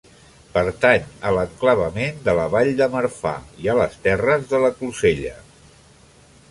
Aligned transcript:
Pertany 0.53 1.03
a 1.29 1.33
l'enclavament 1.35 2.17
de 2.29 2.35
la 2.39 2.47
Vall 2.55 2.71
de 2.81 2.89
Marfà 2.95 3.35
i 3.65 3.71
a 3.73 3.77
les 3.83 4.01
terres 4.07 4.51
de 4.55 4.65
la 4.67 4.75
Closella. 4.81 5.37